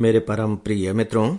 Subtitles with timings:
[0.00, 1.36] मेरे परम प्रिय मित्रों,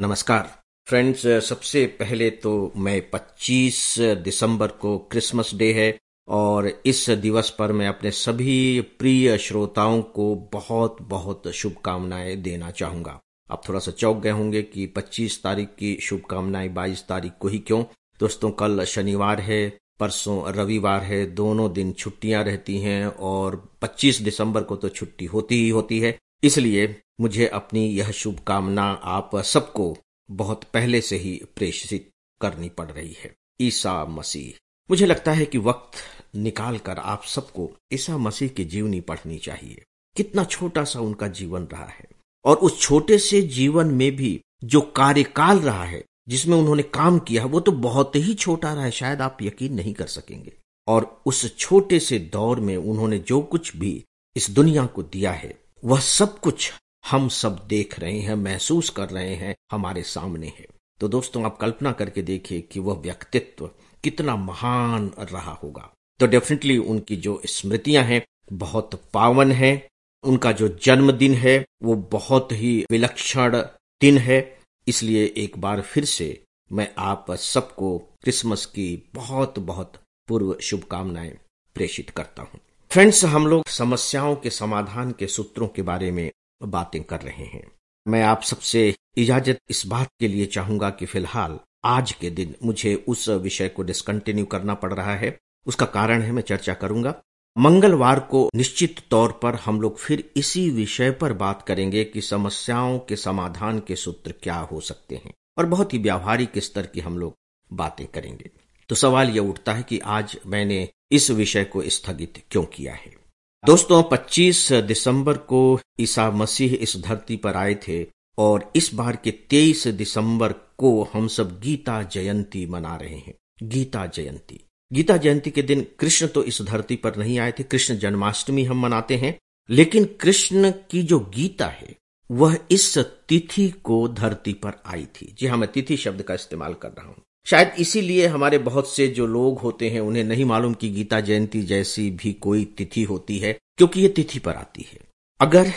[0.00, 7.50] नमस्कार। फ्रेंड्स, सबसे पहले तो मैं 25 दिसंबर को क्रिसमस डे है और इस दिवस
[7.58, 13.20] पर मैं अपने सभी प्रिय श्रोताओं को बहुत बहुत शुभकामनाएँ देना चाहूँगा।
[13.50, 17.58] आप थोड़ा सा चौक गए होंगे कि 25 तारीख की शुभकामनाएँ 22 तारीख को ही
[17.58, 17.84] क्यों?
[18.20, 24.62] दोस्तों, कल शनिवार है, परसों रविवार है, दोनों दिन छुट्टियाँ रहती हैं और 25 दिसंबर
[24.62, 29.96] को तो छुट्टी होती ही होती है। इसलिए मुझे अपनी यह शुभकामना आप सबको
[30.30, 32.10] बहुत पहले से ही प्रेषित
[32.40, 34.60] करनी पड़ रही है। ईसा मसीह।
[34.90, 35.90] मुझे लगता है कि वक्त
[36.36, 39.82] निकाल कर आप सबको ईसा मसीह की जीवनी पढ़नी चाहिए।
[40.16, 42.04] कितना छोटा सा उनका जीवन रहा है।
[42.44, 47.44] और उस छोटे से जीवन में भी जो कार्यकाल रहा है, जिसमें उन्होंने काम किया,
[47.44, 50.52] वो तो बहुत ही छोटा रहा है, शायद आप यकीन नहीं कर सकेंगे।
[50.88, 54.04] और उस छोटे से दौर में उन्होंने जो कुछ भी
[54.36, 56.72] इस दुनिया को दिया है, वह सब कुछ
[57.10, 60.66] हम सब देख रहे हैं, महसूस कर रहे हैं, हमारे सामने है।
[61.00, 63.70] तो दोस्तों, आप कल्पना करके देखिए कि वह व्यक्तित्व
[64.04, 69.88] कितना महान रहा होगा। तो डेफिनेटली उनकी जो स्मृतियाँ हैं, बहुत पावन है।
[70.24, 73.56] उनका जो जन्मदिन है, वो बहुत ही विलक्षण
[74.00, 74.58] दिन है।
[74.88, 76.42] इसलिए एक बार फिर से
[76.72, 79.92] मैं आप सबको क्रिसमस की बहुत बहुत
[80.28, 81.38] पूर्व शुभकामनाएँ
[81.74, 86.30] प्रेषित करता हूँ। फ्रेंड्स, हम लोग समस्याओं के समाधान के सूत्रों के बारे में
[86.64, 87.70] बातें कर रहे हैं।
[88.08, 93.04] मैं आप सबसे इजाज़त इस बात के लिए चाहूँगा कि फ़िलहाल आज के दिन मुझे
[93.08, 97.14] उस विषय को डिसकंटिन्यू करना पड़ रहा है। उसका कारण है मैं चर्चा करूँगा।
[97.58, 102.98] मंगलवार को निश्चित तौर पर हम लोग फिर इसी विषय पर बात करेंगे कि समस्याओं
[102.98, 107.18] के समाधान के सूत्र क्या हो सकते हैं और बहुत ही व्यावहारिक स्तर की हम
[107.18, 107.34] लोग
[107.72, 108.50] बातें करेंगे।
[108.88, 113.21] तो सवाल यह उठता है कि आज मैंने इस विषय को स्थगित क्यों किया है?
[113.66, 118.06] दोस्तों 25 दिसंबर को ईसा मसीह इस धरती पर आए थे
[118.38, 124.06] और इस बार के 23 दिसंबर को हम सब गीता जयंती मना रहे हैं। गीता
[124.06, 124.60] जयंती।
[124.92, 128.80] गीता जयंती के दिन कृष्ण तो इस धरती पर नहीं आए थे। कृष्ण जन्माष्टमी हम
[128.80, 129.38] मनाते हैं,
[129.70, 131.96] लेकिन कृष्ण की जो गीता है,
[132.30, 136.74] वह इस तिथि को धरती पर आई थी। जी हाँ मैं तिथि शब्द का इस्तेमाल
[136.74, 140.74] कर रहा हूँ। शायद इसीलिए हमारे बहुत से जो लोग होते हैं, उन्हें नहीं मालूम
[140.74, 144.98] कि गीता जयंती जैसी भी कोई तिथि होती है, क्योंकि ये तिथि पर आती है।
[145.40, 145.72] अगर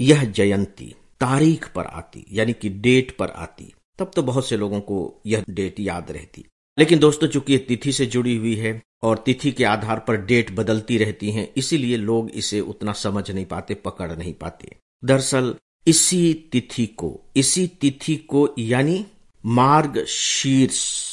[0.00, 4.80] यह जयंती तारीख पर आती, यानी कि डेट पर आती, तब तो बहुत से लोगों
[4.80, 6.44] को यह डेट याद रहती।
[6.78, 10.50] लेकिन दोस्तों, चूँकि ये तिथि से जुड़ी हुई है, और तिथि के आधार पर डेट
[10.50, 14.70] बदलती रहती हैं, इसीलिए लोग इसे उतना समझ नहीं पाते, पकड़ नहीं पाते।
[15.04, 15.54] दरअसल,
[15.86, 19.06] इसी तिथि को, इसी तिथि को यानी
[19.46, 21.09] मार्ग शीर्ष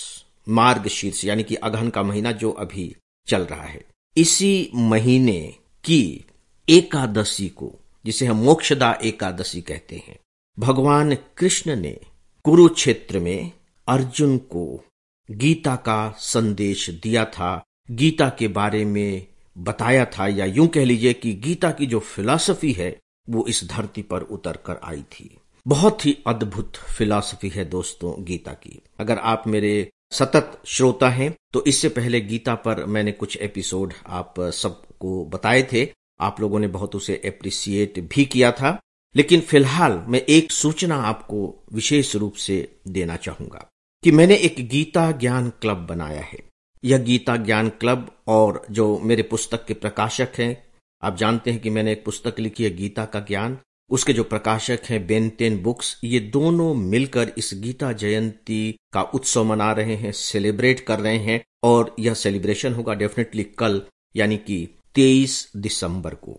[0.50, 2.96] मार्ग शीर्ष यानी कि अगहन का महीना जो अभी
[3.28, 3.85] चल रहा है।
[4.18, 6.25] इसी महीने की
[6.69, 7.74] एकादशी को,
[8.06, 10.19] जिसे हम मोक्षदा एकादशी कहते हैं,
[10.59, 12.00] भगवान कृष्ण ने
[12.44, 13.52] कुरुक्षेत्र में
[13.88, 14.85] अर्जुन को
[15.31, 19.28] गीता का संदेश दिया था। गीता के बारे में
[19.58, 24.02] बताया था, या यूँ कह लीजिए कि गीता की जो फिलॉसफी है, वो इस धरती
[24.02, 25.38] पर उतर कर आई थी।
[25.68, 31.66] बहुत ही अद्भुत फिलॉसफी है दोस्तों गीता की। अगर आप मेरे सतत श्रोता हैं तो
[31.66, 36.95] इससे पहले गीता पर मैंने कुछ एपिसोड आप सबको बताए थे। आप लोगों ने बहुत
[36.95, 38.79] उसे एप्रिसिएट भी किया था।
[39.16, 43.67] लेकिन फ़िलहाल मैं एक सूचना आपको विशेष रूप से देना चाहूँगा
[44.03, 46.40] कि मैंने एक गीता ज्ञान क्लब बनाया है।
[46.84, 50.67] यह गीता ज्ञान क्लब और जो मेरे पुस्तक के प्रकाशक हैं,
[51.03, 53.57] आप जानते हैं कि मैंने एक पुस्तक लिखी है, गीता का ज्ञान।
[53.91, 59.71] उसके जो प्रकाशक हैं बेनतेन बुक्स, ये दोनों मिलकर इस गीता जयंती का उत्सव मना
[59.71, 63.81] रहे हैं, सेलिब्रेट कर रहे हैं, और यह सेलिब्रेशन होगा डेफिनेटली कल,
[64.15, 66.37] यानी कि 23 दिसंबर को।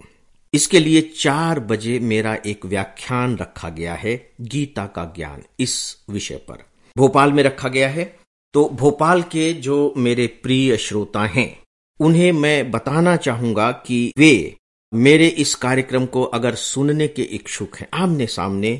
[0.55, 6.37] इसके लिए चार बजे मेरा एक व्याख्यान रखा गया है, गीता का ज्ञान, इस विषय
[6.49, 6.65] पर।
[6.97, 8.17] भोपाल में रखा गया है
[8.55, 11.59] तो भोपाल के जो मेरे प्रिय श्रोता हैं,
[12.01, 14.55] उन्हें मैं बताना चाहूँगा कि वे
[14.93, 18.73] मेरे इस कार्यक्रम को अगर सुनने के इच्छुक हैं आमने सामने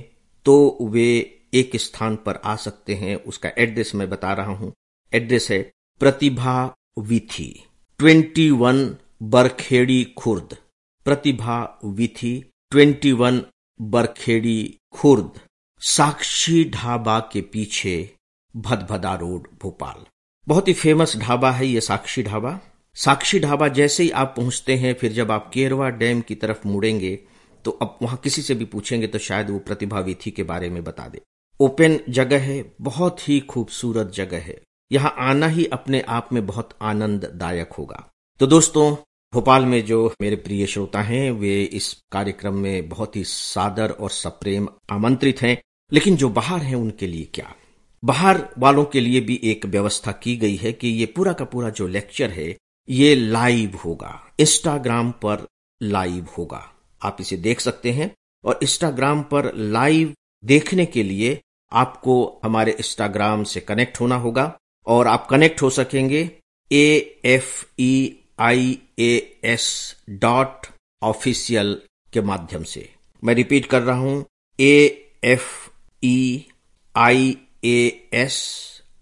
[0.47, 1.09] तो वे
[1.55, 4.73] एक स्थान पर आ सकते हैं। उसका एड्रेस मैं बता रहा हूँ।
[5.13, 5.61] एड्रेस है
[6.01, 7.65] Pratibha Vithi,
[8.01, 10.57] twenty one Barkhedi Khurd.
[11.07, 13.43] Pratibha Vithi, twenty one
[13.81, 15.41] Barkhedi Khurd.
[15.83, 18.15] Sakshi Dhaba के पीछे
[18.55, 20.05] भदभदा रोड, भोपाल।
[20.47, 22.59] बहुत ही फ़ेमस ढाबा है ये साक्षी ढाबा।
[22.99, 27.19] साक्षी ढाबा जैसे ही आप पहुँचते हैं, फिर जब आप केरवा डैम की तरफ़ मुड़ेंगे
[27.65, 30.83] तो अब वहाँ किसी से भी पूछेंगे तो शायद वो प्रतिभा विथि के बारे में
[30.85, 31.21] बता दे।
[31.61, 34.61] ओपन जगह है, बहुत ही खूबसूरत जगह है।
[34.91, 38.05] यहाँ आना ही अपने आप में बहुत आनंददायक होगा।
[38.41, 38.95] तो दोस्तों,
[39.33, 44.11] भोपाल में जो मेरे प्रिय श्रोता हैं, वे इस कार्यक्रम में बहुत ही सादर और
[44.11, 45.57] सप्रेम आमंत्रित हैं।
[45.93, 47.55] लेकिन जो बाहर हैं, उनके लिए क्या?
[48.03, 51.71] बाहर वालों के लिए भी एक व्यवस्था की गई है कि ये पूरा का पूरा
[51.71, 52.57] जो लेक्चर है
[52.91, 55.47] ये लाइव होगा। इंस्टाग्राम पर
[55.83, 58.15] लाइव होगा। आप इसे देख सकते हैं
[58.45, 60.15] और इंस्टाग्राम पर लाइव
[60.45, 61.41] देखने के लिए
[61.73, 66.31] आपको हमारे इंस्टाग्राम से कनेक्ट होना होगा और आप कनेक्ट हो सकेंगे
[66.73, 70.67] A F E I A S dot
[71.03, 71.81] official
[72.13, 72.93] के माध्यम से।
[73.25, 74.25] मैं रिपीट कर रहा हूँ।
[74.61, 75.69] A F
[76.05, 76.49] E
[76.97, 78.39] I A S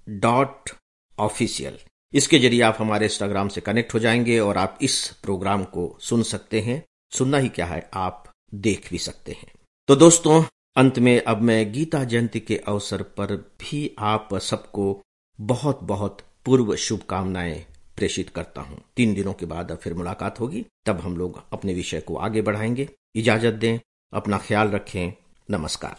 [0.08, 0.70] dot
[1.18, 1.78] official
[2.14, 6.23] इसके ज़रिए आप हमारे इंस्टाग्राम से कनेक्ट हो जाएँगे और आप इस प्रोग्राम को सुन
[6.23, 9.53] सकते हैं। सुनना ही क्या है, आप देख भी सकते हैं।
[9.88, 10.44] तो दोस्तों,
[10.76, 15.03] अंत में अब मैं गीता जयंती के अवसर पर भी आप सबको
[15.41, 17.67] बहुत बहुत पूर्व शुभकामनाएँ
[17.97, 22.00] प्रेषित करता हूँ। तीन दिनों के बाद फिर मुलाकात होगी, तब हम लोग अपने विषय
[22.00, 23.79] को आगे बढ़ाएँगे। इजाज़त दें,
[24.12, 25.12] अपना ख्याल रखें।
[25.50, 25.97] नमस्कार।